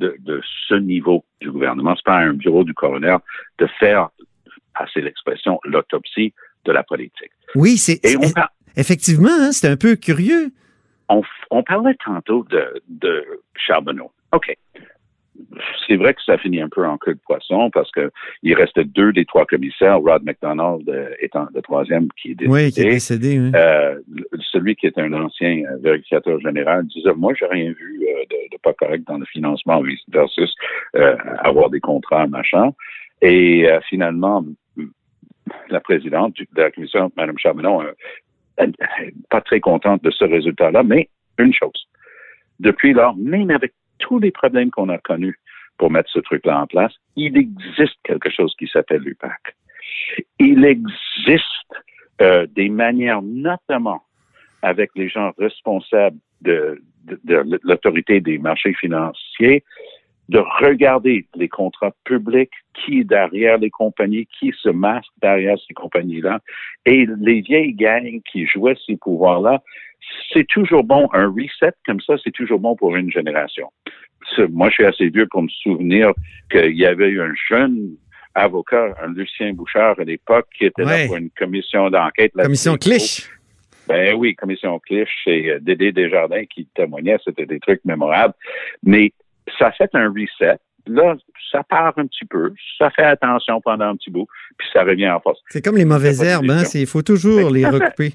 de, 0.00 0.16
de 0.20 0.40
ce 0.68 0.74
niveau 0.74 1.24
du 1.40 1.50
gouvernement. 1.50 1.94
C'est 1.96 2.04
pas 2.04 2.18
un 2.18 2.32
bureau 2.32 2.64
du 2.64 2.74
coroner 2.74 3.16
de 3.58 3.66
faire, 3.78 4.08
passer 4.74 5.00
l'expression, 5.00 5.60
l'autopsie 5.64 6.32
de 6.64 6.72
la 6.72 6.82
politique. 6.82 7.30
Oui, 7.54 7.76
c'est 7.76 8.00
par- 8.34 8.50
effectivement, 8.76 9.30
hein, 9.40 9.52
c'est 9.52 9.68
un 9.68 9.76
peu 9.76 9.96
curieux. 9.96 10.50
on 11.08 11.62
parlait 11.62 11.96
tantôt 12.04 12.44
de, 12.50 12.82
de 12.88 13.24
Charbonneau. 13.54 14.10
OK. 14.32 14.56
C'est 15.86 15.96
vrai 15.96 16.14
que 16.14 16.22
ça 16.24 16.38
finit 16.38 16.60
un 16.60 16.68
peu 16.68 16.86
en 16.86 16.98
queue 16.98 17.14
de 17.14 17.20
poisson 17.26 17.70
parce 17.70 17.90
que 17.90 18.10
il 18.42 18.54
restait 18.54 18.84
deux 18.84 19.12
des 19.12 19.24
trois 19.24 19.46
commissaires, 19.46 19.98
Rod 19.98 20.22
McDonald 20.24 20.88
euh, 20.88 21.10
étant 21.20 21.46
le 21.54 21.62
troisième 21.62 22.08
qui 22.20 22.32
est 22.32 22.34
décédé. 22.34 22.52
Oui, 22.52 22.72
qui 22.72 22.80
est 22.80 22.90
décédé. 22.90 23.38
oui. 23.38 23.50
Euh, 23.54 23.98
celui 24.52 24.76
qui 24.76 24.86
est 24.86 24.98
un 24.98 25.12
ancien 25.12 25.62
euh, 25.64 25.76
vérificateur 25.80 26.40
général 26.40 26.86
disait 26.86 27.14
moi 27.16 27.32
j'ai 27.38 27.46
rien 27.46 27.72
vu 27.72 28.00
de, 28.30 28.36
de 28.50 28.58
pas 28.62 28.72
correct 28.72 29.06
dans 29.06 29.18
le 29.18 29.26
financement 29.26 29.82
versus 30.08 30.54
euh, 30.96 31.16
avoir 31.38 31.70
des 31.70 31.80
contrats 31.80 32.26
machin 32.26 32.70
et 33.22 33.68
euh, 33.68 33.80
finalement 33.88 34.44
la 35.68 35.80
présidente 35.80 36.36
de 36.36 36.62
la 36.62 36.70
commission 36.70 37.10
Mme 37.16 37.38
Charbonneau 37.38 37.82
pas 39.30 39.40
très 39.40 39.60
contente 39.60 40.02
de 40.04 40.10
ce 40.10 40.24
résultat 40.24 40.70
là 40.70 40.82
mais 40.82 41.08
une 41.38 41.54
chose 41.54 41.88
depuis 42.58 42.92
lors 42.92 43.16
même 43.16 43.50
avec 43.50 43.72
tous 44.00 44.18
les 44.18 44.30
problèmes 44.30 44.70
qu'on 44.70 44.88
a 44.88 44.98
connus 44.98 45.38
pour 45.78 45.90
mettre 45.90 46.10
ce 46.10 46.18
truc-là 46.18 46.60
en 46.60 46.66
place. 46.66 46.92
Il 47.16 47.36
existe 47.38 47.96
quelque 48.04 48.30
chose 48.30 48.54
qui 48.58 48.66
s'appelle 48.66 49.00
l'UPAC. 49.00 49.56
Il 50.38 50.64
existe 50.64 51.46
euh, 52.20 52.46
des 52.46 52.68
manières, 52.68 53.22
notamment 53.22 54.02
avec 54.62 54.90
les 54.94 55.08
gens 55.08 55.32
responsables 55.38 56.18
de, 56.42 56.82
l'autorité 57.62 58.20
des 58.20 58.38
marchés 58.38 58.74
financiers, 58.74 59.64
de 60.30 60.38
regarder 60.38 61.26
les 61.34 61.48
contrats 61.48 61.92
publics, 62.04 62.52
qui 62.72 63.00
est 63.00 63.04
derrière 63.04 63.58
les 63.58 63.70
compagnies, 63.70 64.26
qui 64.38 64.52
se 64.62 64.68
masque 64.68 65.10
derrière 65.20 65.56
ces 65.66 65.74
compagnies-là. 65.74 66.38
Et 66.86 67.06
les 67.18 67.40
vieilles 67.40 67.74
gangs 67.74 68.20
qui 68.30 68.46
jouaient 68.46 68.76
ces 68.86 68.96
pouvoirs-là, 68.96 69.60
c'est 70.32 70.46
toujours 70.46 70.84
bon, 70.84 71.08
un 71.12 71.26
reset 71.26 71.72
comme 71.84 72.00
ça, 72.00 72.14
c'est 72.22 72.30
toujours 72.30 72.60
bon 72.60 72.76
pour 72.76 72.94
une 72.94 73.10
génération. 73.10 73.72
Moi, 74.50 74.68
je 74.68 74.74
suis 74.74 74.84
assez 74.84 75.08
vieux 75.08 75.26
pour 75.28 75.42
me 75.42 75.48
souvenir 75.48 76.12
qu'il 76.48 76.76
y 76.76 76.86
avait 76.86 77.08
eu 77.08 77.20
un 77.20 77.34
jeune 77.48 77.96
avocat, 78.36 78.94
un 79.02 79.12
Lucien 79.12 79.52
Bouchard 79.52 79.98
à 79.98 80.04
l'époque, 80.04 80.46
qui 80.56 80.66
était 80.66 80.84
là 80.84 81.06
pour 81.08 81.16
une 81.16 81.30
commission 81.30 81.90
d'enquête. 81.90 82.32
Commission 82.34 82.76
Clich. 82.76 83.28
Ben 83.88 84.14
oui, 84.14 84.36
commission 84.36 84.78
Clich 84.78 85.08
et 85.26 85.50
euh, 85.50 85.58
Dédé 85.60 85.90
Desjardins 85.90 86.44
qui 86.44 86.68
témoignait, 86.76 87.16
c'était 87.24 87.46
des 87.46 87.58
trucs 87.58 87.84
mémorables. 87.84 88.34
Mais 88.84 89.12
ça 89.58 89.72
fait 89.72 89.90
un 89.94 90.08
reset. 90.08 90.58
Là, 90.86 91.14
ça 91.52 91.62
part 91.62 91.92
un 91.98 92.06
petit 92.06 92.24
peu, 92.24 92.52
ça 92.78 92.90
fait 92.90 93.04
attention 93.04 93.60
pendant 93.60 93.86
un 93.86 93.96
petit 93.96 94.10
bout, 94.10 94.26
puis 94.56 94.66
ça 94.72 94.82
revient 94.82 95.10
en 95.10 95.20
force. 95.20 95.38
C'est 95.48 95.62
comme 95.62 95.76
les 95.76 95.84
mauvaises 95.84 96.22
herbes, 96.22 96.50
hein? 96.50 96.62
Il 96.74 96.86
faut 96.86 97.02
toujours 97.02 97.50
les 97.50 97.66
recouper. 97.66 98.14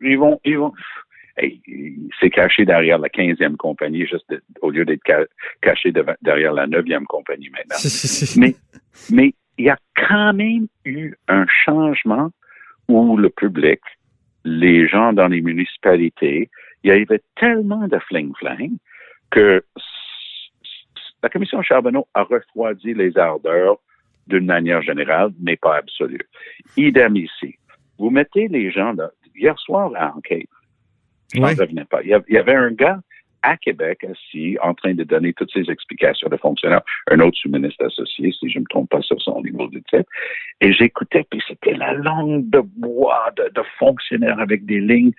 Ils 0.00 0.16
vont, 0.16 0.40
ils 0.44 0.58
vont. 0.58 0.72
c'est 2.20 2.30
caché 2.30 2.64
derrière 2.64 2.98
la 2.98 3.08
15e 3.08 3.56
compagnie, 3.56 4.06
juste 4.06 4.32
au 4.62 4.70
lieu 4.70 4.84
d'être 4.84 5.02
caché 5.60 5.92
derrière 6.22 6.52
la 6.52 6.66
9e 6.66 7.04
compagnie 7.04 7.50
maintenant. 7.50 7.76
mais, 8.36 8.54
mais 9.10 9.34
il 9.58 9.64
y 9.64 9.70
a 9.70 9.78
quand 9.96 10.32
même 10.34 10.68
eu 10.84 11.14
un 11.26 11.46
changement 11.64 12.30
où 12.88 13.16
le 13.16 13.28
public, 13.28 13.80
les 14.44 14.88
gens 14.88 15.12
dans 15.12 15.28
les 15.28 15.42
municipalités, 15.42 16.48
il 16.84 16.88
y 16.88 16.92
avait 16.92 17.22
tellement 17.36 17.86
de 17.88 17.98
fling-fling 17.98 18.78
que 19.30 19.62
la 21.22 21.28
commission 21.28 21.62
Charbonneau 21.62 22.06
a 22.14 22.22
refroidi 22.22 22.94
les 22.94 23.16
ardeurs 23.18 23.78
d'une 24.26 24.46
manière 24.46 24.82
générale, 24.82 25.32
mais 25.40 25.56
pas 25.56 25.76
absolue. 25.76 26.28
Idem 26.76 27.16
ici. 27.16 27.56
Vous 27.98 28.10
mettez 28.10 28.48
les 28.48 28.70
gens 28.70 28.92
là. 28.92 29.10
Hier 29.34 29.58
soir 29.58 29.92
à 29.96 30.14
enquête, 30.16 30.48
je 31.32 31.40
n'en 31.40 31.48
revenais 31.48 31.84
pas. 31.84 32.02
Il 32.02 32.08
y 32.28 32.36
avait 32.36 32.54
un 32.54 32.72
gars 32.72 33.00
à 33.42 33.56
Québec 33.56 34.04
assis 34.04 34.56
en 34.62 34.74
train 34.74 34.94
de 34.94 35.04
donner 35.04 35.32
toutes 35.32 35.52
ces 35.52 35.70
explications 35.70 36.28
de 36.28 36.36
fonctionnaire, 36.36 36.82
un 37.10 37.20
autre 37.20 37.36
sous-ministre 37.38 37.84
associé, 37.86 38.32
si 38.32 38.50
je 38.50 38.58
ne 38.58 38.62
me 38.62 38.68
trompe 38.68 38.90
pas 38.90 39.02
sur 39.02 39.20
son 39.20 39.42
niveau 39.42 39.68
de 39.68 39.78
titre. 39.78 40.08
Et 40.60 40.72
j'écoutais, 40.72 41.24
puis 41.30 41.40
c'était 41.46 41.74
la 41.74 41.92
langue 41.92 42.48
de 42.50 42.60
bois 42.60 43.30
de, 43.36 43.50
de 43.54 43.62
fonctionnaires 43.78 44.40
avec 44.40 44.64
des 44.66 44.80
lignes 44.80 45.12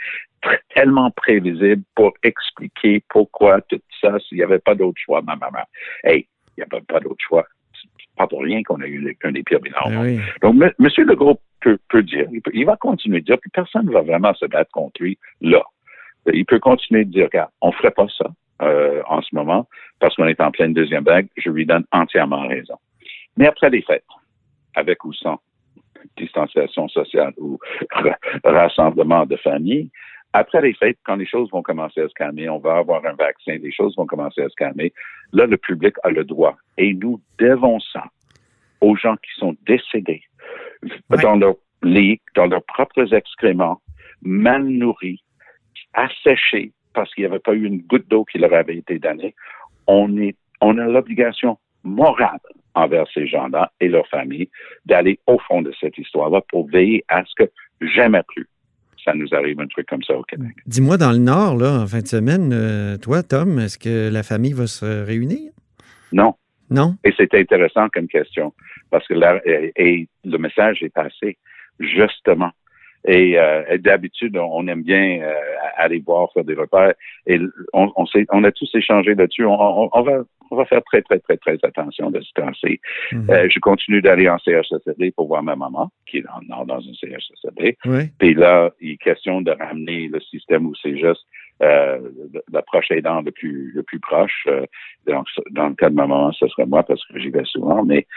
tellement 0.74 1.12
prévisibles 1.12 1.84
pour 1.96 2.14
expliquer 2.24 3.04
pourquoi 3.10 3.62
tout 3.62 3.82
ça, 4.02 4.18
s'il 4.20 4.38
n'y 4.38 4.44
avait 4.44 4.60
pas 4.60 4.76
d'autre 4.76 5.00
choix, 5.04 5.22
ma 5.22 5.36
maman. 5.36 5.64
Hey, 6.04 6.28
il 6.58 6.62
n'y 6.62 6.68
avait 6.72 6.86
pas 6.86 7.00
d'autre 7.00 7.24
choix. 7.26 7.46
Pas 8.18 8.28
pour 8.28 8.42
rien 8.42 8.62
qu'on 8.64 8.82
a 8.82 8.88
eu 8.88 9.18
un 9.24 9.32
des 9.32 9.44
pires 9.44 9.62
bilans. 9.62 9.90
Ben 9.90 10.22
Donc, 10.42 10.62
M. 10.62 10.90
Legault 11.06 11.40
peut, 11.62 11.78
peut 11.90 12.04
dire, 12.04 12.28
il, 12.32 12.42
il 12.54 12.66
va 12.66 12.76
continuer 12.76 13.22
de 13.22 13.26
dire, 13.26 13.38
puis 13.40 13.50
personne 13.54 13.86
ne 13.86 13.92
va 13.92 14.02
vraiment 14.02 14.34
se 14.34 14.46
battre 14.46 14.72
contre 14.72 15.02
lui 15.02 15.18
là 15.42 15.64
il 16.34 16.46
peut 16.46 16.60
continuer 16.60 17.06
de 17.06 17.12
dire, 17.12 17.26
regarde, 17.26 17.52
on 17.62 17.72
ferait 17.72 17.92
pas 17.92 18.08
ça 18.18 18.26
euh, 18.62 19.02
en 19.08 19.22
ce 19.22 19.34
moment 19.34 19.68
parce 20.00 20.16
qu'on 20.16 20.28
est 20.28 20.42
en 20.42 20.52
pleine 20.52 20.74
deuxième 20.74 21.04
vague. 21.04 21.28
Je 21.38 21.50
lui 21.50 21.66
donne 21.66 21.86
entièrement 21.92 22.48
raison. 22.48 22.76
Mais 23.38 23.48
après 23.48 23.70
les 23.70 23.82
fêtes, 23.82 24.04
avec 24.76 25.04
ou 25.06 25.14
sans 25.14 25.40
distanciation 26.18 26.88
sociale 26.88 27.34
ou 27.38 27.60
rassemblement 28.44 29.26
de 29.26 29.36
famille, 29.38 29.90
après 30.34 30.62
les 30.62 30.74
fêtes, 30.74 31.00
quand 31.06 31.16
les 31.16 31.26
choses 31.26 31.50
vont 31.52 31.64
commencer 31.64 32.02
à 32.02 32.08
se 32.08 32.14
calmer, 32.14 32.50
on 32.50 32.60
va 32.60 32.78
avoir 32.78 33.04
un 33.06 33.14
vaccin, 33.14 33.58
les 33.62 33.72
choses 33.72 33.96
vont 33.98 34.06
commencer 34.06 34.42
à 34.42 34.50
se 34.50 34.56
calmer. 34.56 34.94
Là, 35.34 35.48
le 35.48 35.58
public 35.58 35.96
a 36.04 36.12
le 36.12 36.24
droit. 36.24 36.56
Et 36.78 36.94
nous 36.94 37.20
devons 37.40 37.80
ça 37.80 38.04
aux 38.82 38.96
gens 38.96 39.16
qui 39.16 39.32
sont 39.38 39.56
décédés 39.66 40.22
dans 41.24 41.36
leur 41.36 41.56
lit, 41.82 42.22
dans 42.36 42.46
leurs 42.46 42.64
propres 42.64 43.14
excréments, 43.14 43.82
mal 44.22 44.64
nourris, 44.64 45.24
asséchés 46.00 46.72
parce 46.94 47.14
qu'il 47.14 47.24
n'y 47.24 47.30
avait 47.30 47.40
pas 47.40 47.54
eu 47.54 47.66
une 47.66 47.82
goutte 47.82 48.08
d'eau 48.10 48.26
qui 48.26 48.40
leur 48.40 48.54
avait 48.54 48.78
été 48.78 49.00
donnée, 49.00 49.36
on, 49.88 50.18
est, 50.18 50.36
on 50.62 50.78
a 50.78 50.86
l'obligation 50.86 51.58
morale 51.84 52.40
envers 52.74 53.06
ces 53.14 53.28
gens-là 53.28 53.72
et 53.80 53.88
leurs 53.88 54.08
familles 54.08 54.50
d'aller 54.86 55.20
au 55.28 55.38
fond 55.40 55.62
de 55.62 55.74
cette 55.80 55.98
histoire-là 55.98 56.42
pour 56.50 56.68
veiller 56.68 57.04
à 57.08 57.24
ce 57.26 57.44
que 57.44 57.52
jamais 57.82 58.24
plus 58.28 58.48
ça 59.06 59.14
nous 59.14 59.34
arrive 59.34 59.60
un 59.62 59.68
truc 59.68 59.88
comme 59.88 60.04
ça 60.04 60.14
au 60.14 60.24
Québec. 60.24 60.52
Dis-moi, 60.66 60.98
dans 60.98 61.12
le 61.12 61.20
Nord, 61.20 61.56
là, 61.56 61.82
en 61.82 61.88
fin 61.88 62.02
de 62.02 62.08
semaine, 62.08 62.52
euh, 62.54 62.98
toi, 62.98 63.24
Tom, 63.24 63.58
est-ce 63.58 63.78
que 63.78 64.12
la 64.12 64.24
famille 64.24 64.52
va 64.52 64.68
se 64.68 65.06
réunir? 65.06 65.52
Non. 66.12 66.36
Non? 66.70 66.96
Et 67.06 67.14
c'est 67.18 67.34
intéressant 67.34 67.88
comme 67.90 68.08
question 68.08 68.54
parce 68.92 69.08
que 69.08 69.14
là, 69.14 69.40
et 69.46 70.08
le 70.26 70.38
message 70.38 70.84
est 70.84 70.94
passé 70.94 71.38
justement 71.80 72.52
et, 73.06 73.40
euh, 73.40 73.78
d'habitude, 73.78 74.38
on 74.38 74.68
aime 74.68 74.84
bien 74.84 75.22
euh, 75.22 75.34
aller 75.78 76.00
voir, 76.00 76.32
faire 76.34 76.44
des 76.44 76.54
repères. 76.54 76.94
Et 77.28 77.40
on, 77.74 77.92
on, 77.96 78.06
on 78.30 78.44
a 78.44 78.52
tous 78.52 78.70
échangé 78.76 79.16
là-dessus. 79.16 79.46
On, 79.46 79.90
on, 79.94 80.02
va, 80.02 80.24
on 80.52 80.56
va 80.56 80.66
faire 80.66 80.84
très, 80.84 81.02
très, 81.02 81.20
très, 81.20 81.38
très 81.38 81.58
attention 81.64 82.12
de 82.12 82.20
ce 82.22 82.32
temps-ci. 82.34 82.80
Mhm. 83.12 83.30
euh, 83.30 83.48
je 83.50 83.60
continue 83.60 84.02
d'aller 84.02 84.30
en 84.30 84.38
CHSLD 84.40 85.12
pour 85.12 85.28
voir 85.28 85.44
ma 85.44 85.56
maman, 85.56 85.90
qui 86.06 86.18
est 86.18 86.26
dans, 86.48 86.66
dans 86.66 86.78
un 86.78 86.94
CHSLD. 86.94 87.78
Oui. 87.86 88.10
Puis 88.20 88.34
là, 88.34 88.72
il 88.82 88.92
est 88.92 88.98
question 88.98 89.42
de 89.42 89.52
ramener 89.52 90.08
le 90.08 90.20
système 90.20 90.66
où 90.66 90.76
c'est 90.76 90.98
juste 90.98 91.26
euh, 91.62 92.00
l'approche 92.54 92.90
aidant 92.92 93.22
le 93.22 93.32
plus 93.32 93.72
le 93.74 93.84
plus 93.84 94.00
proche. 94.00 94.46
Euh, 94.48 94.66
donc, 95.08 95.28
dans 95.52 95.68
le 95.70 95.76
cas 95.76 95.90
de 95.90 95.96
ma 95.96 96.08
maman, 96.08 96.32
ce 96.32 96.48
serait 96.48 96.66
moi 96.66 96.84
parce 96.84 97.06
que 97.08 97.20
j'y 97.20 97.30
vais 97.30 97.44
souvent, 97.46 97.84
mais 97.84 98.08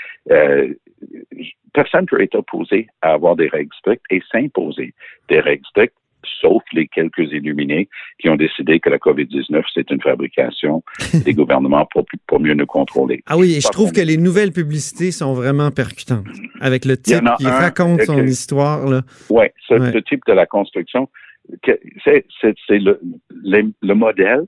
personne 1.73 2.07
peut 2.07 2.21
être 2.23 2.35
opposé 2.35 2.89
à 3.01 3.13
avoir 3.13 3.37
des 3.37 3.49
règles 3.49 3.75
strictes 3.79 4.05
et 4.11 4.23
s'imposer 4.31 4.95
des 5.29 5.41
règles 5.41 5.67
strictes 5.67 5.95
sauf 6.41 6.63
les 6.73 6.89
quelques 6.89 7.31
illuminés 7.33 7.89
qui 8.19 8.29
ont 8.29 8.37
décidé 8.37 8.81
que 8.81 8.91
la 8.91 8.99
COVID-19, 8.99 9.63
c'est 9.75 9.91
une 9.91 10.01
fabrication 10.01 10.83
des 11.25 11.35
gouvernements 11.35 11.87
pour, 11.87 12.05
pour 12.27 12.41
mieux 12.41 12.55
nous 12.55 12.67
contrôler. 12.67 13.23
Ah 13.27 13.37
oui, 13.37 13.55
et 13.55 13.61
je 13.61 13.69
trouve 13.69 13.93
que 13.93 14.01
les 14.01 14.17
nouvelles 14.17 14.53
publicités 14.53 15.11
sont 15.11 15.35
vraiment 15.35 15.71
percutantes. 15.71 16.27
Avec 16.61 16.85
le 16.85 16.97
type 16.97 17.25
qui 17.39 17.47
raconte 17.47 18.03
son 18.03 18.25
histoire. 18.25 18.85
Oui, 19.31 19.47
ce, 19.67 19.99
type 20.01 20.23
de 20.27 20.33
la 20.33 20.47
construction, 20.47 21.09
c'est 21.65 22.25
le, 22.71 23.01
le, 23.31 23.95
modèle 23.95 24.43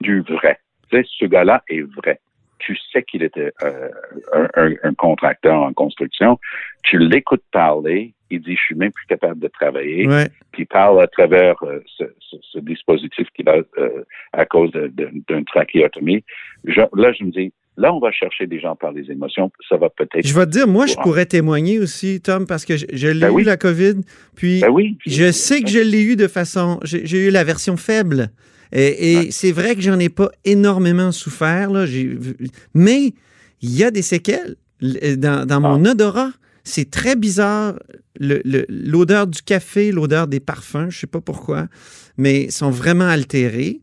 du 0.00 0.20
vrai. 0.22 0.58
ce 0.90 1.24
gars-là 1.26 1.62
est 1.68 1.82
vrai. 1.82 2.20
Tu 2.58 2.76
sais 2.92 3.02
qu'il 3.02 3.22
était 3.22 3.52
euh, 3.62 3.88
un, 4.32 4.70
un, 4.82 4.94
contracteur 4.94 5.62
en 5.62 5.72
construction. 5.72 6.38
Tu 6.82 6.98
l'écoutes 6.98 7.44
parler. 7.52 8.14
Il 8.30 8.40
dit, 8.40 8.56
je 8.56 8.60
suis 8.60 8.74
même 8.74 8.92
plus 8.92 9.06
capable 9.06 9.40
de 9.40 9.48
travailler. 9.48 10.06
Puis 10.52 10.62
il 10.62 10.66
parle 10.66 11.02
à 11.02 11.06
travers 11.06 11.56
euh, 11.62 11.80
ce, 11.98 12.04
ce, 12.30 12.58
dispositif 12.58 13.28
qu'il 13.34 13.48
a 13.48 13.58
euh, 13.78 14.04
à 14.32 14.44
cause 14.46 14.72
d'une 14.72 15.44
trachéotomie. 15.44 16.24
là, 16.64 17.12
je 17.12 17.24
me 17.24 17.30
dis, 17.30 17.52
Là, 17.76 17.92
on 17.92 17.98
va 17.98 18.12
chercher 18.12 18.46
des 18.46 18.60
gens 18.60 18.76
par 18.76 18.92
les 18.92 19.10
émotions. 19.10 19.50
Ça 19.68 19.76
va 19.76 19.90
peut-être. 19.90 20.24
Je 20.24 20.34
vais 20.34 20.46
te 20.46 20.50
dire, 20.50 20.68
moi, 20.68 20.86
je 20.86 20.94
pourrais 20.94 21.26
témoigner 21.26 21.80
aussi, 21.80 22.20
Tom, 22.20 22.46
parce 22.46 22.64
que 22.64 22.76
je, 22.76 23.08
l'ai 23.08 23.26
ben 23.26 23.36
eu, 23.36 23.42
la 23.42 23.56
COVID. 23.56 23.94
Puis, 24.36 24.60
ben 24.60 24.70
oui, 24.70 24.96
je 25.06 25.32
sais 25.32 25.60
que 25.60 25.68
je 25.68 25.80
l'ai 25.80 26.02
eu 26.04 26.14
de 26.14 26.28
façon. 26.28 26.78
J'ai 26.84 27.26
eu 27.26 27.30
la 27.30 27.42
version 27.42 27.76
faible. 27.76 28.30
Et, 28.74 29.30
c'est 29.30 29.52
vrai 29.52 29.76
que 29.76 29.80
j'en 29.80 29.98
ai 29.98 30.08
pas 30.08 30.30
énormément 30.44 31.12
souffert, 31.12 31.70
là. 31.70 31.86
Mais 32.74 33.14
il 33.62 33.76
y 33.76 33.84
a 33.84 33.90
des 33.90 34.02
séquelles 34.02 34.56
dans, 34.80 35.60
mon 35.60 35.84
ah. 35.84 35.90
odorat. 35.90 36.32
C'est 36.64 36.90
très 36.90 37.14
bizarre. 37.14 37.74
L'odeur 38.18 39.26
du 39.26 39.42
café, 39.42 39.92
l'odeur 39.92 40.26
des 40.26 40.40
parfums, 40.40 40.88
je 40.88 41.00
sais 41.00 41.06
pas 41.06 41.20
pourquoi, 41.20 41.66
mais 42.16 42.50
sont 42.50 42.70
vraiment 42.70 43.08
altérés. 43.08 43.80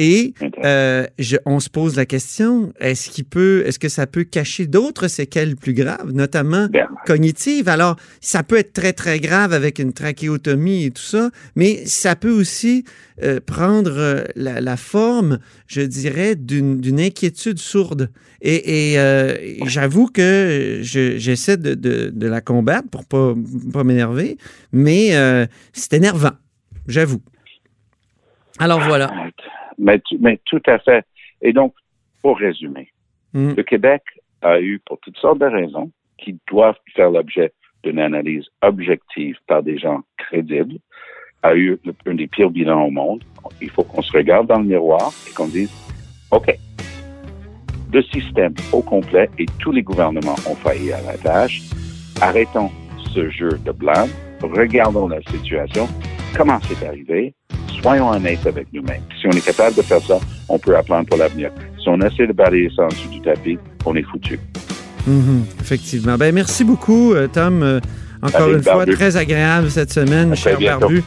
Et 0.00 0.32
euh, 0.64 1.06
on 1.44 1.58
se 1.58 1.68
pose 1.68 1.96
la 1.96 2.06
question 2.06 2.72
est-ce 2.78 3.10
qu'il 3.10 3.24
peut, 3.24 3.64
est-ce 3.66 3.80
que 3.80 3.88
ça 3.88 4.06
peut 4.06 4.22
cacher 4.22 4.68
d'autres 4.68 5.08
séquelles 5.08 5.56
plus 5.56 5.74
graves, 5.74 6.12
notamment 6.12 6.68
cognitives? 7.04 7.68
Alors, 7.68 7.96
ça 8.20 8.44
peut 8.44 8.58
être 8.58 8.72
très 8.72 8.92
très 8.92 9.18
grave 9.18 9.52
avec 9.52 9.80
une 9.80 9.92
trachéotomie 9.92 10.84
et 10.84 10.90
tout 10.92 11.02
ça, 11.02 11.30
mais 11.56 11.84
ça 11.84 12.14
peut 12.14 12.30
aussi 12.30 12.84
euh, 13.24 13.40
prendre 13.44 13.90
euh, 13.96 14.22
la, 14.36 14.76
forme, 14.76 15.40
je 15.66 15.80
dirais, 15.80 16.36
d'une 16.36 17.00
inquiétude 17.00 17.58
sourde. 17.58 18.10
Et, 18.40 18.94
j'avoue 19.66 20.06
que 20.06 20.78
j'essaie 20.82 21.56
de, 21.56 21.74
de, 21.74 22.26
la 22.28 22.40
combattre 22.40 22.88
pour 22.88 23.04
pas 23.04 23.34
pas 23.72 23.82
m'énerver, 23.82 24.38
mais 24.70 25.10
c'est 25.72 25.94
énervant, 25.94 26.36
j'avoue. 26.86 27.20
Alors 28.60 28.80
voilà. 28.80 29.10
Mais, 29.78 30.00
mais 30.20 30.40
tout 30.44 30.62
à 30.66 30.78
fait. 30.78 31.04
Et 31.42 31.52
donc, 31.52 31.74
pour 32.22 32.38
résumer, 32.38 32.90
Mm. 33.32 33.54
Le 33.56 33.62
Québec 33.62 34.02
a 34.42 34.60
eu, 34.60 34.80
pour 34.84 34.98
toutes 35.00 35.18
sortes 35.18 35.38
de 35.38 35.46
raisons, 35.46 35.90
qui 36.18 36.38
doivent 36.50 36.78
faire 36.94 37.10
l'objet 37.10 37.52
d'une 37.84 37.98
analyse 37.98 38.44
objective 38.62 39.36
par 39.46 39.62
des 39.62 39.78
gens 39.78 40.00
crédibles, 40.16 40.78
a 41.42 41.54
eu 41.54 41.78
un 42.06 42.14
des 42.14 42.26
pires 42.26 42.50
bilans 42.50 42.86
au 42.86 42.90
monde. 42.90 43.22
Il 43.60 43.70
faut 43.70 43.84
qu'on 43.84 44.02
se 44.02 44.12
regarde 44.12 44.48
dans 44.48 44.58
le 44.58 44.64
miroir 44.64 45.12
et 45.28 45.32
qu'on 45.32 45.46
dise, 45.46 45.72
OK, 46.32 46.52
le 47.92 48.02
système 48.02 48.54
au 48.72 48.82
complet 48.82 49.30
et 49.38 49.46
tous 49.60 49.70
les 49.70 49.82
gouvernements 49.82 50.34
ont 50.46 50.56
failli 50.56 50.92
à 50.92 51.00
la 51.02 51.16
tâche. 51.16 51.62
Arrêtons 52.20 52.70
ce 53.14 53.30
jeu 53.30 53.50
de 53.64 53.70
blâme, 53.70 54.10
regardons 54.42 55.08
la 55.08 55.22
situation, 55.22 55.86
comment 56.36 56.58
c'est 56.62 56.84
arrivé, 56.84 57.34
soyons 57.82 58.10
honnêtes 58.10 58.46
avec 58.46 58.66
nous-mêmes. 58.72 59.02
Si 59.20 59.26
on 59.26 59.30
est 59.30 59.44
capable 59.44 59.76
de 59.76 59.82
faire 59.82 60.00
ça, 60.00 60.18
on 60.48 60.58
peut 60.58 60.76
apprendre 60.76 61.06
pour 61.06 61.18
l'avenir. 61.18 61.50
Si 61.80 61.88
on 61.88 62.00
essaie 62.00 62.26
de 62.26 62.32
balayer 62.32 62.70
ça 62.74 62.84
en 62.84 62.88
dessous 62.88 63.08
du 63.08 63.20
tapis, 63.20 63.58
on 63.84 63.94
est 63.96 64.02
foutu. 64.02 64.38
Mhm, 65.06 65.44
effectivement. 65.60 66.16
Ben, 66.16 66.34
merci 66.34 66.64
beaucoup, 66.64 67.14
euh, 67.14 67.28
Tom. 67.28 67.62
Euh, 67.62 67.80
encore 68.22 68.50
une 68.50 68.62
fois, 68.62 68.84
très 68.84 69.16
agréable 69.16 69.70
cette 69.70 69.92
semaine, 69.92 70.34
cher 70.34 70.58
Barbu. 70.60 71.02